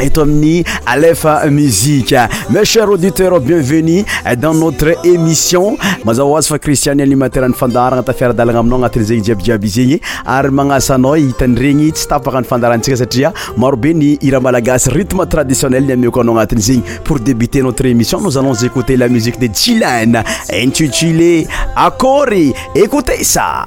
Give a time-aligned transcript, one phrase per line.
[0.00, 4.04] eto amin'ny alefa musiqe ma cher auditeur bienvenu
[4.40, 9.68] dans notre émission maza azy fa cristianni animatare n'ny fandara agna tafiaradalagna aminao agnatin'izegny jiabydjiaby
[9.76, 15.26] zegny ary magnasanao hitany regny tsy tapaka nyfandarantsika satria maro be ny ira malagasy rythme
[15.34, 19.48] traditionnel ny ameokoanao agnatin' zegny pour débuter notre émission nous allonz écouter la musique de
[19.52, 21.46] jilane intitulé
[21.76, 23.66] akory écoute sa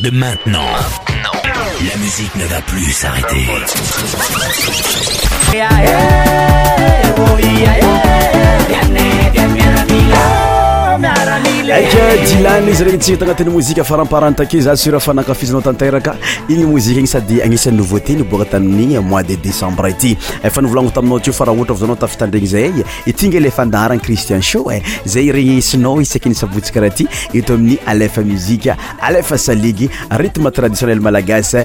[0.00, 0.64] de maintenant,
[1.06, 3.46] la musique ne va plus s'arrêter.
[10.92, 17.46] ek ilan izy eny tigna tagnatin'ny mozika faraparantkeasufanakafizinao tanterakanynysayéttaitie
[31.00, 31.64] malaascen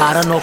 [0.00, 0.36] arana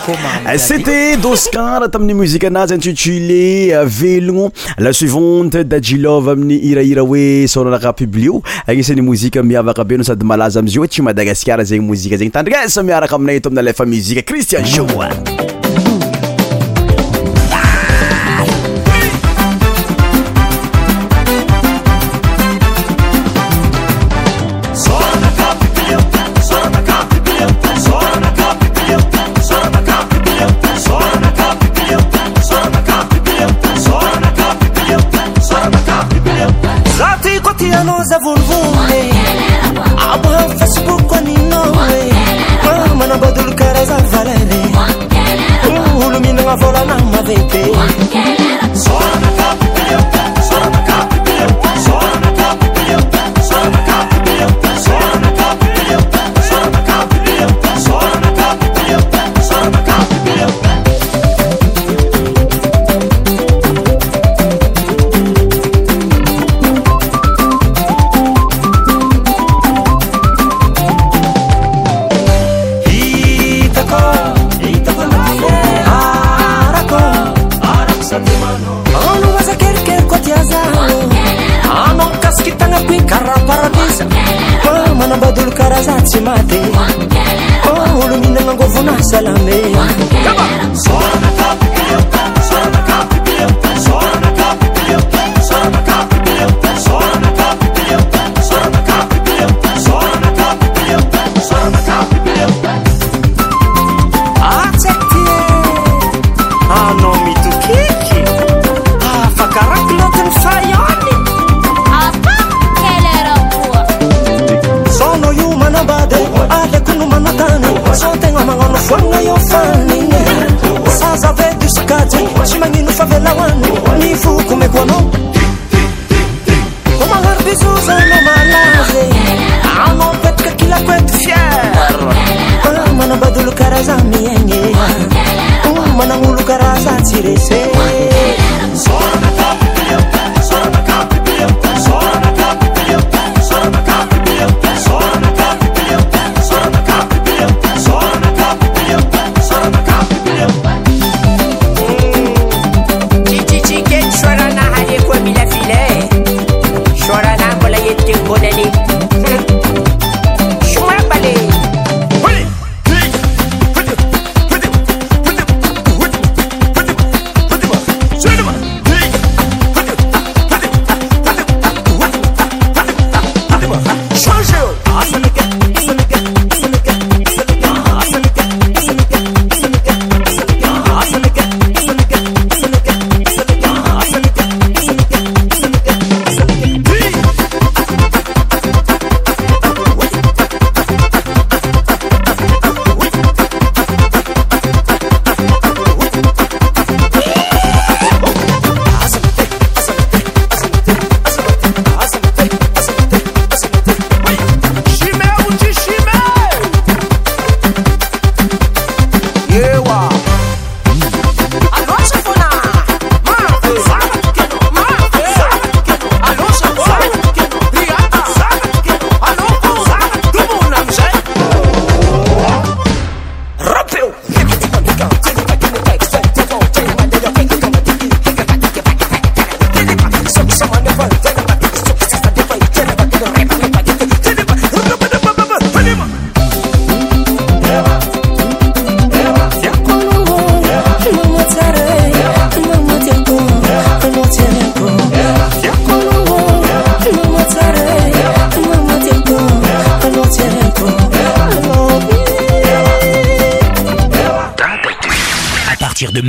[0.53, 7.47] ocetet eh, doscar tamin'ny muzika anazy antitulé euh, velogno la suivante dajilov amin'ny irahira hoe
[7.47, 12.31] saonorka publio agnyisan'ny mozika miavaka be no sady malaza amiizyio tsy madagasikara zegny mozika zegny
[12.35, 15.34] tandriasa miaraka aminay ato aminyalefa muzika christian shai
[38.07, 38.34] Deus eu vos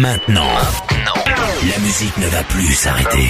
[0.08, 0.46] Maintenant,
[1.68, 3.28] la musique ne va plus s'arrêter.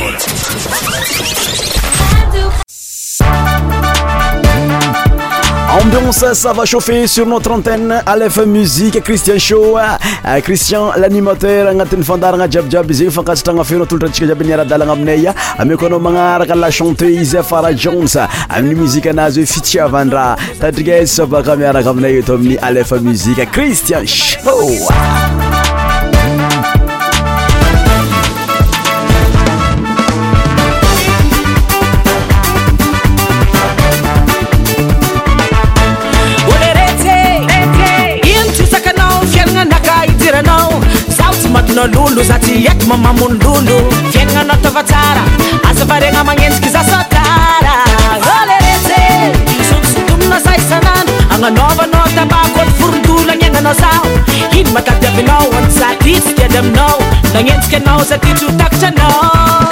[5.83, 12.05] Ambiance, ça va chauffer sur notre antenne Aleph Musique, Christian Show euh, Christian l'animateur agnatin'ny
[12.05, 15.27] fandaragna jiabijiaby zegny fankasitragna feno tolotratsika jiaby niara-dalagna aminay
[15.59, 18.19] ameko anao magnaraka la chanteuse Farah Jones
[18.51, 24.05] amin'ny muzika anazy hoe fitiavan-draha tandrika izy baka miaraka aminay eto amin'ny Aleph Musique Christian
[24.05, 24.85] Show
[42.17, 43.77] lo zatsy iaty mamamonololo
[44.13, 45.23] fianagnanao taovatsara
[45.69, 48.85] aza varegna magnenjika zasa taraleez
[49.69, 54.03] soosotomina zay sanana agnanovanao tamba kolo forondolo agnagnanao zao
[54.59, 56.97] ino mahtady aminao anizatyfytiady aminao
[57.35, 59.69] nagnenjika anao za tyjy takatranao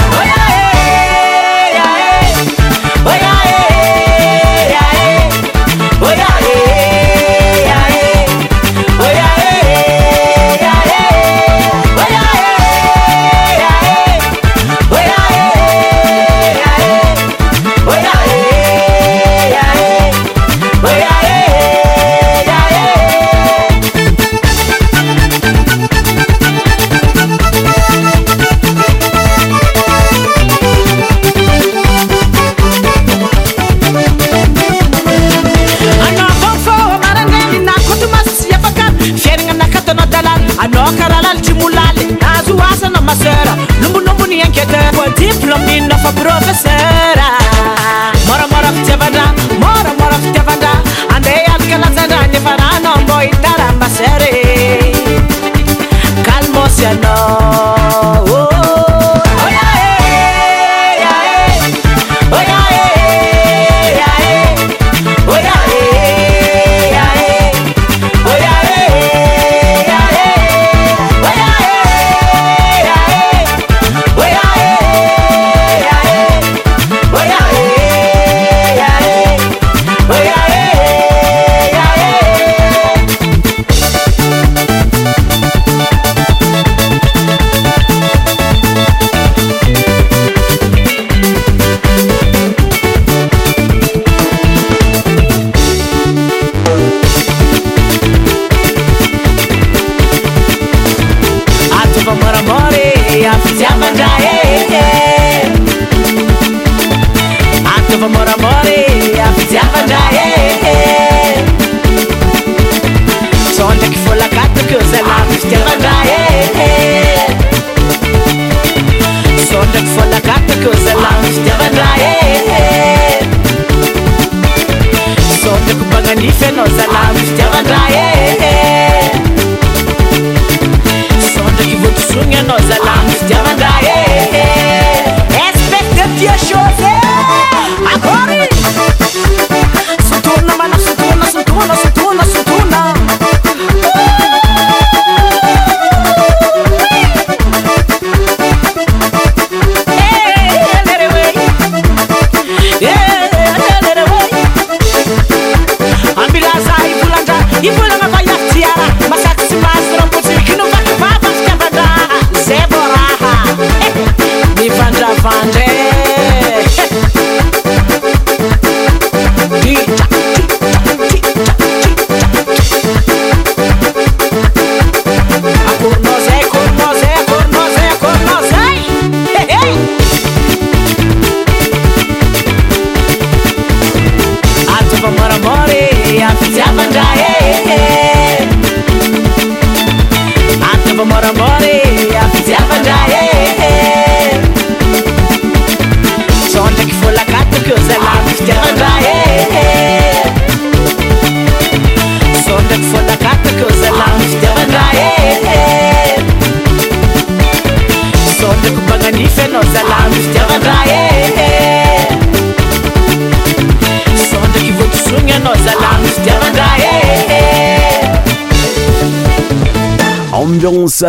[45.11, 47.24] تيفل منف بروفسر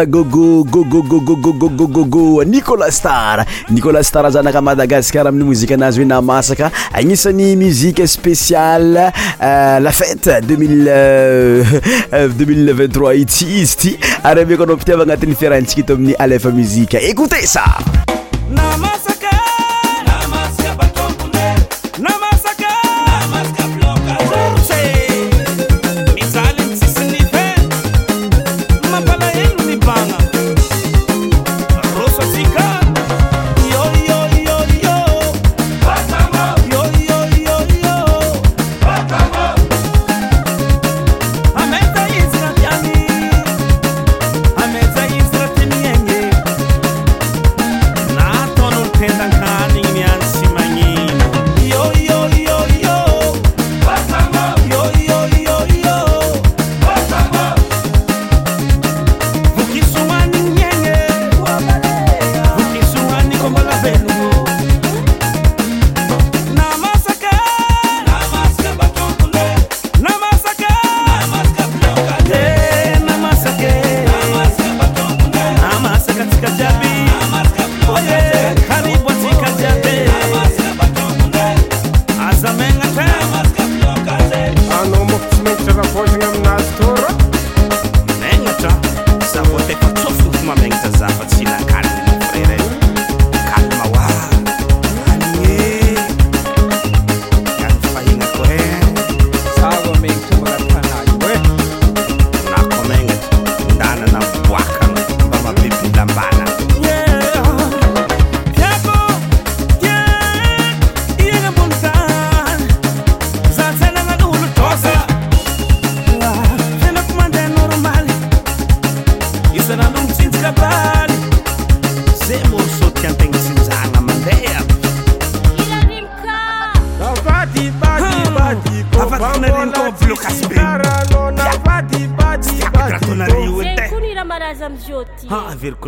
[0.07, 8.05] gogo gogogogoogogogogo nikola star nikola star azanaka madagaskar amin'ny mozika anazy hoe namasaka agnisan'ny muzika
[8.07, 9.11] spéciale
[9.79, 10.87] lafete 20
[12.11, 16.97] 2023 i tsy izy ty ary ameko anao ampitiava agnatin'ny fiaraintsika eto amin'ny alefa muzika
[16.99, 17.75] ecoute sa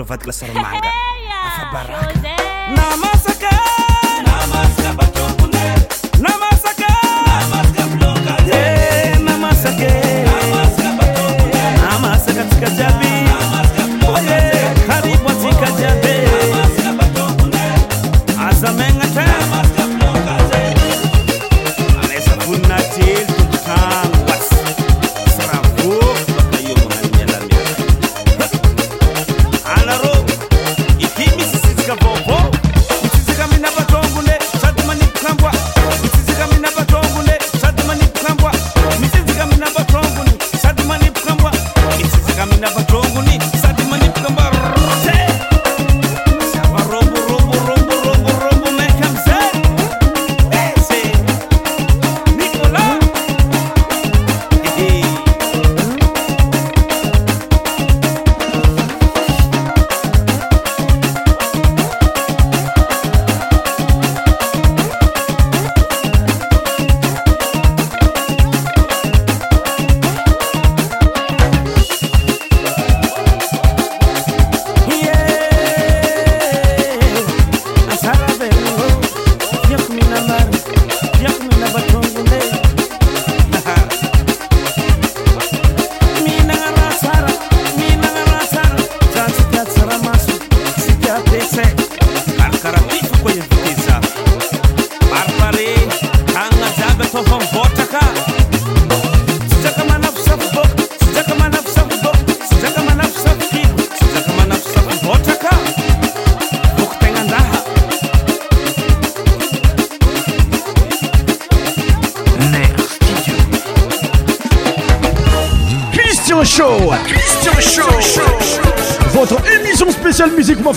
[0.07, 0.49] va te glacer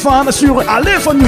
[0.01, 1.21] cristian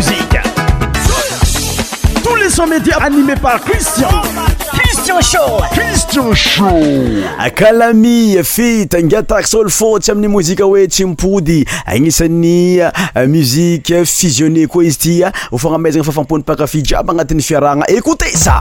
[6.33, 12.81] shoakalami fite angiatak sol fo tsy amin'ny mozika hoe tsy mipody agnisan'ny
[13.29, 18.61] muzike euh, fisionne koa izy tia ofagnamaizagna fafampony pakafidjiaby agnatin'ny fiarahgna écoute sa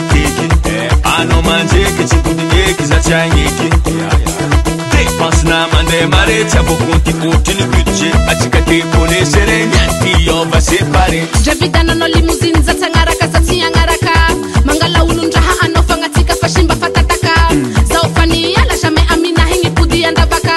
[11.47, 14.29] ravitananao limoziny zatsagnaraka satyanaraka
[14.65, 20.55] mangalaolondrahaanaofagnatsikafaimba fatataka zaofanyalasame aminahignypodyandavaka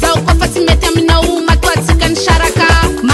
[0.00, 2.66] zaokofasymety aminaomatoatsikany saraka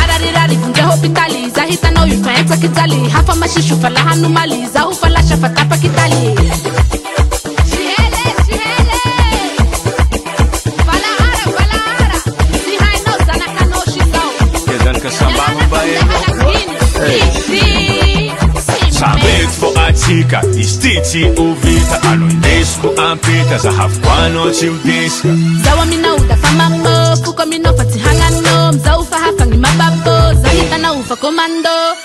[0.03, 6.38] araryrary vonrhôpitaly zahitanafatsakialy hafaai falahanomaly aofalafataaa
[20.11, 25.21] ika istiti uvita anoinesku ampita zahafkoano ciudis
[25.65, 31.98] zawa minauda famambö puko minofa tihanganno zaufahafangi mabambö zahitanaufa komando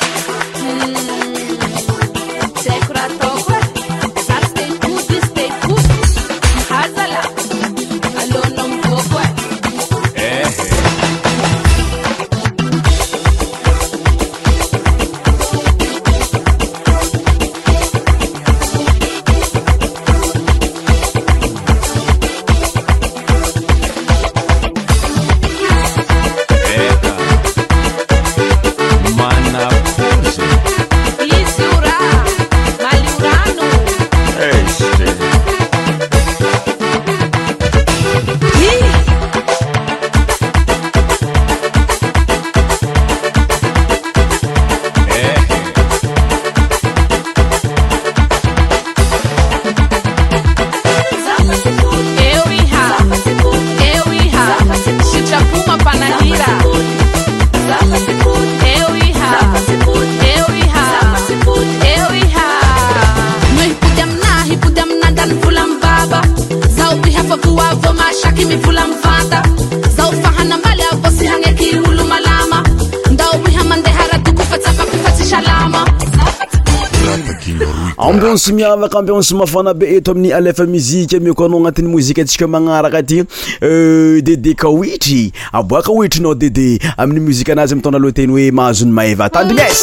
[78.43, 82.97] sy miavaka ampin somafana be eto amin'ny alefa mizika amiko anao agnatin'ny mozika antsika magnaraka
[82.99, 83.19] aty
[83.63, 89.29] euh, deide ka ohitry aboaka hohitrinao diide amin'ny mozika anazy mitona aloateny hoe mahazony maava
[89.29, 89.73] taa navy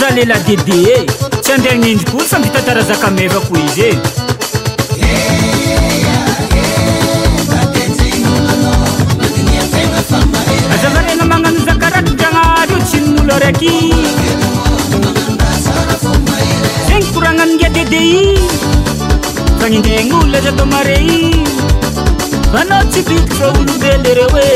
[0.00, 0.42] za lelah eh?
[0.44, 1.06] dede e
[1.40, 3.96] tsy andehgnindri ko sambitatarazaka meva ko izy e eh?
[10.76, 13.85] azavarena manano zakaradranarotsn'loaky
[17.90, 18.34] dia i
[19.60, 21.46] fanindraignaolo lasatao mare iy
[22.52, 24.50] fanao tsy pitika onobelere hoe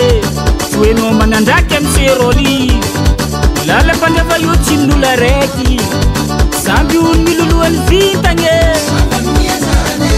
[0.78, 2.56] hoenomanandraky amin'ny serôli
[3.68, 5.68] lala fandava io tsy nin'olo araiky
[6.64, 8.56] samby olo ni lolohany vitagne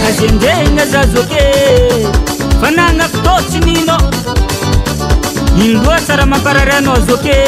[0.08, 1.46] azendreigna za zoke
[2.62, 4.02] fanana fota tsy minao
[5.64, 7.38] ino loa tsara mampararanao azoke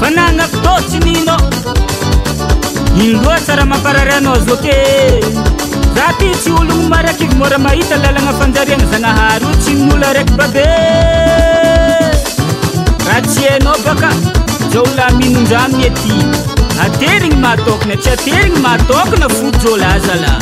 [0.00, 1.40] fanaana fota tsy ninao
[3.04, 4.76] inoloa sara mampararanao zote
[5.96, 10.66] za ty tsy ologno maraky mora mahita lalagna fanjariana zagnahary o tsy minolo araiky babe
[13.06, 14.10] raha tsy hainao baka
[14.72, 16.12] zao la minon-draminy aty
[16.84, 20.38] aterina mahatokana tsy ateriny mahatokana foorolazala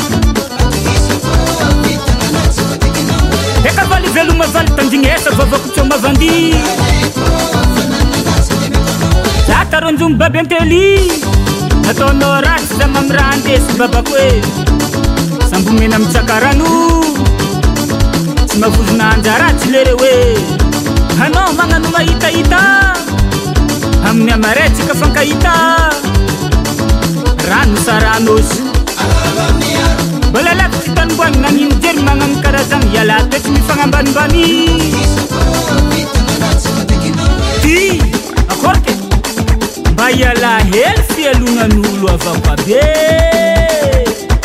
[3.69, 6.33] aka valivelo mavaly tandiny esa vavakotso mavandy
[9.49, 10.85] za taronjomy baby antely
[11.91, 14.35] ataonao rasy da mamiraha andesy babako hoe
[15.51, 16.69] sambomena amitsakarano
[18.49, 20.17] tsy mavozona anjara tsy lere hoe
[21.27, 22.61] anao magnano mahitahita
[24.09, 25.53] amin'ny amaraytsika fankahita
[27.51, 30.67] rano saranôsyblala
[31.03, 34.34] ananiojerymanano karahzany iala btsy mifanambanimban
[38.53, 38.92] akorak e.
[39.92, 42.84] mba iala hely fialonan'olo avababe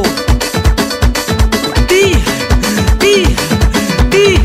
[1.87, 2.03] ti
[3.01, 3.15] ti
[4.09, 4.39] ti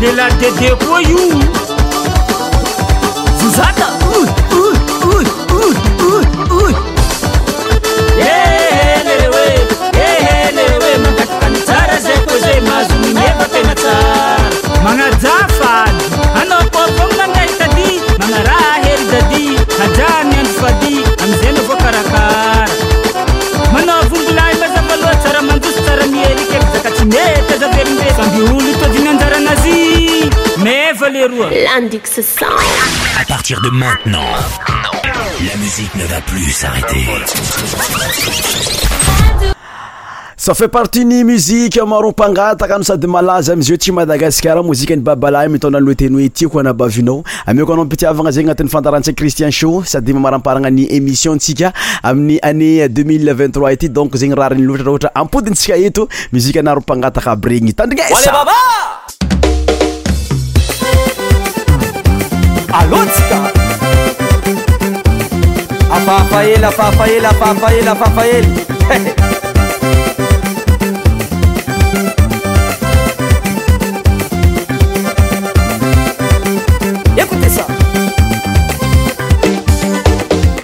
[0.00, 0.97] Nela de depois
[32.22, 32.46] ce son.
[33.20, 34.28] À partir de maintenant,
[35.50, 37.04] la musique ne va plus s'arrêter.
[40.36, 45.02] Ça fait partie ni musique, maro mpangataka no sady malaza amizio Madagascar, musique en ny
[45.02, 50.12] babalahy mitona aloha teny hoe tiako anabavinao amiako anao mpitiavagna zegny agnatin'ny Christian Show sady
[50.12, 51.72] mamaramparagna emission tika
[52.04, 57.30] amni année 2023 ity donc zegny rariny loatra raha ohatra ampodintsika eto muzika naro mpangataka
[57.32, 58.32] aby regny tandrigna esa
[62.72, 63.38] alôtsyka
[65.96, 68.52] afafaely afafaely afafaely afafaely
[77.16, 77.64] ekote sa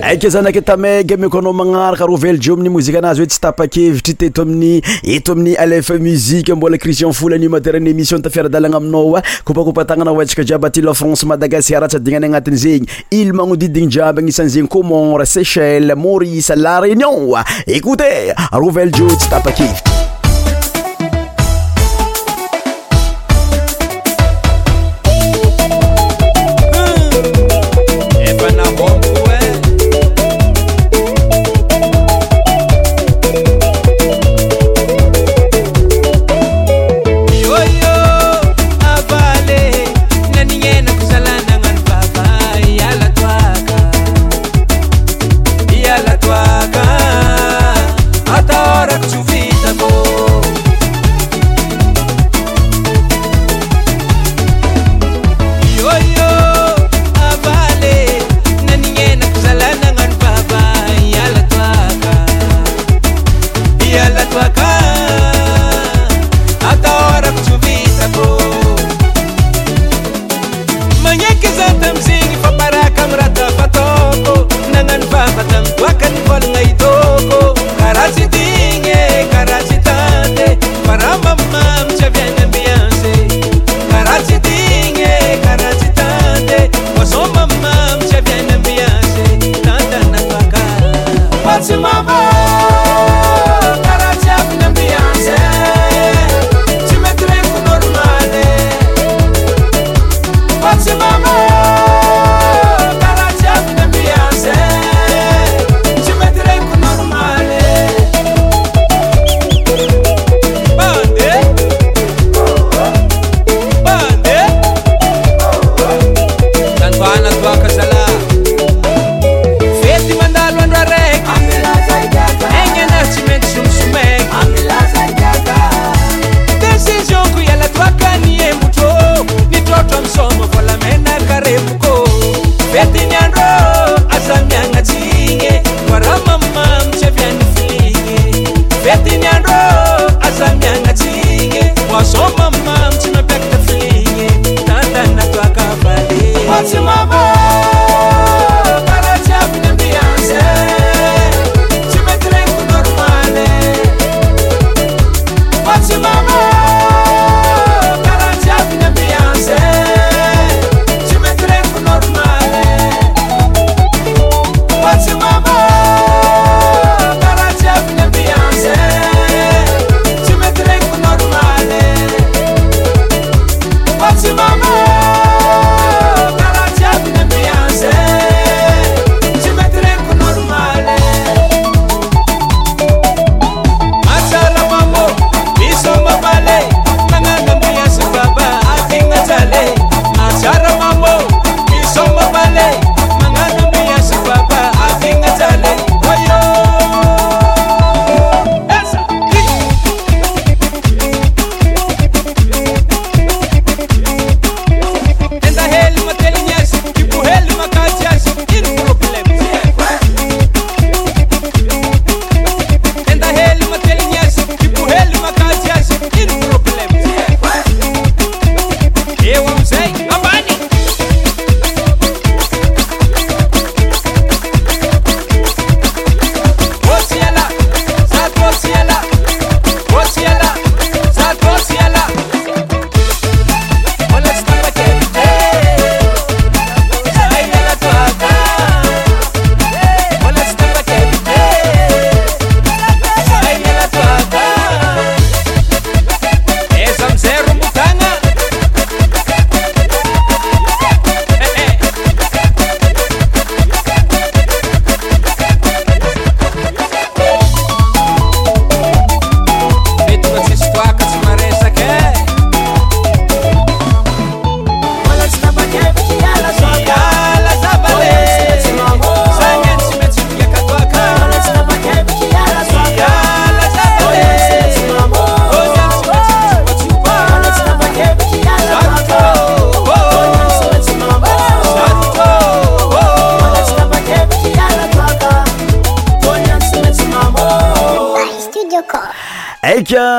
[0.06, 4.42] ake zanaka tamaigy miko anao magnaraka rovele jeo amin'ny mozika anazy oe tsy tapa-kevitry teto
[4.42, 9.24] amin'ny eto amin'ny alef muzike mbola cristian fole animatereny émissiontafiaradalagna aminaoa ah.
[9.44, 17.34] kopakopatagnanao oantsika djiabatile france madagaskaratsy dignany agnatin'zegny ilmagnodidigny djiaby agnisan'zegny commore sechel maurice la reunion
[17.68, 18.58] ecoute ah.
[18.60, 20.03] rovele jo tsy tapa-kevi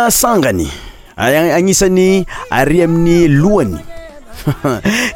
[0.05, 0.69] asangany
[1.17, 3.81] agnisan'ny ary amin'ny lohany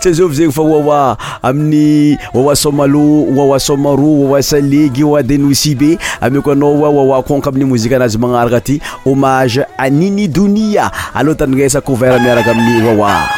[0.01, 1.01] tsy azaova zegny fa oawa
[1.45, 3.05] amin'ny awa somalo
[3.37, 5.91] awa somaro wawa salegy wawa denouci be
[6.23, 8.77] ame ko anao a wawa conk amin'ny moziqka anazy magnaraka aty
[9.07, 13.38] omage anini donia aloa tan'nynesa couvert miaraka amin'ny oawa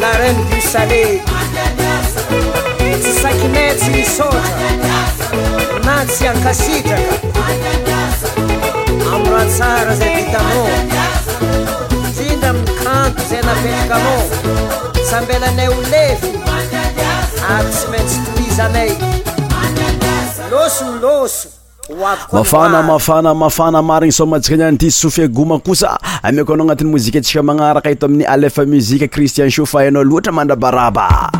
[0.00, 1.22] lareine du saled
[3.00, 4.52] tsy sakinatsy nisotra
[5.84, 7.00] na tsy ankasitraka
[9.14, 10.66] amratsara zay titamo
[12.16, 14.24] jindra aminy kanto zay napetakamon
[15.06, 16.30] tsambelanay ho lefy
[17.54, 18.90] ary tsy maintsy toizanay
[20.50, 21.55] loso loso
[22.32, 27.90] mafana mafana mafana marigny somantsika nany ty sofe goma kosa amako anao agnatin'ny mozikaantsika magnaraka
[27.90, 31.30] eto amin'ny alefa muzika kristian shofahianao loatra mandrabaraba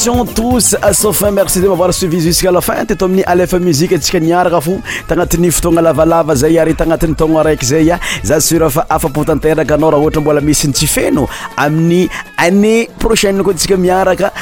[0.00, 3.52] sion tous à sont phin merci de mavoir survie jusque à lahin teto amin'ny alef
[3.68, 4.74] musique antsika niaraka fo
[5.10, 7.98] tagnatin'ny fotoagna lavalava zay ary tagnatin'ny togno araiky zay a
[8.28, 11.28] za sura fa afapotanteraka anao raha ohatra mbola misiny tsy feno
[11.64, 12.00] aminy
[12.46, 14.32] année prochaine ko antsika miaraka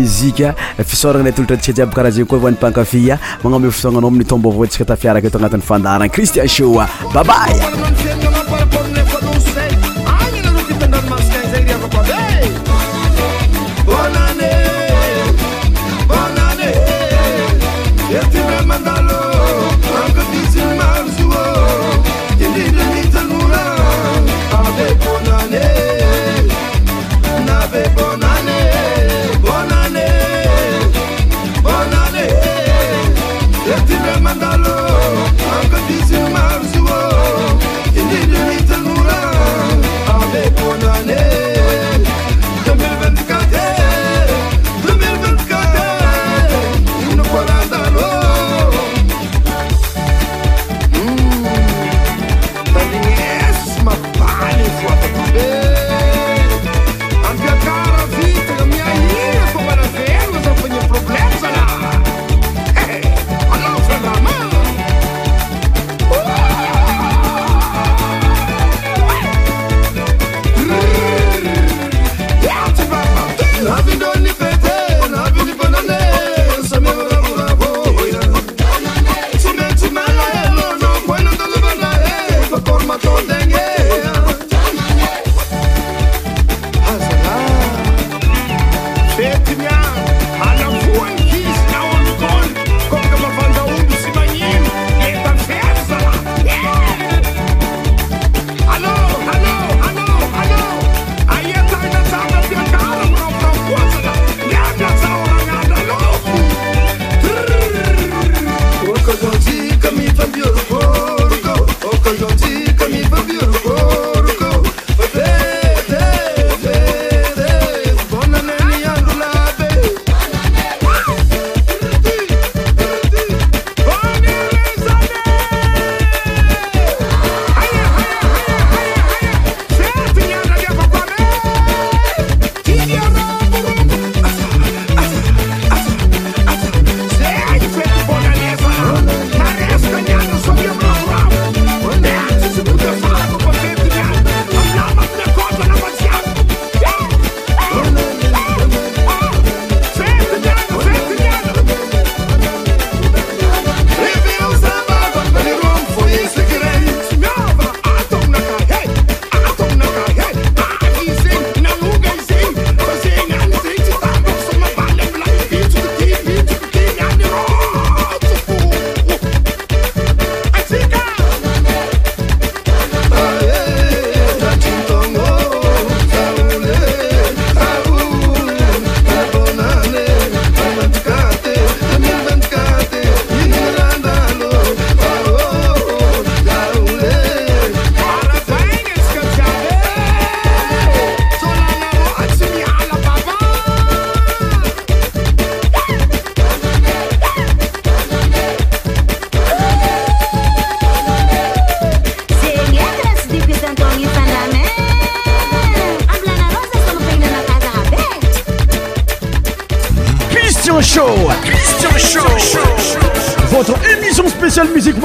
[0.00, 5.66] mzika fisoragnaley tolotrantsika jiaby karaha zegny koa vaoanipankafia magnambo fisoagnanao amin'nytomba vaotsika tafiaraka eto agnatin'ny
[5.72, 8.48] fandarana christian shoa babaya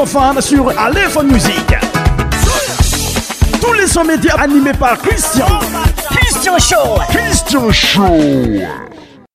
[0.03, 1.77] fan sur a lephone musiq
[3.61, 8.84] tous les son média animé par christianristian how cristian show